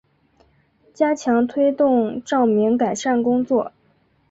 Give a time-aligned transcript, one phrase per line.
[0.95, 3.71] 加强推动照明改善工作